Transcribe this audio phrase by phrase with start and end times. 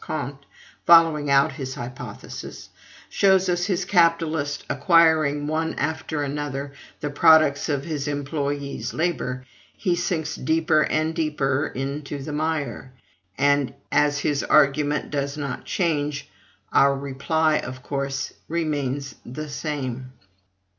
[0.03, 0.47] Comte
[0.83, 2.69] following out his hypothesis
[3.07, 9.45] shows us his capitalist acquiring one after another the products of his employees' labor,
[9.77, 12.91] he sinks deeper and deeper into the mire;
[13.37, 16.27] and, as his argument does not change,
[16.73, 20.11] our reply of course remains the same.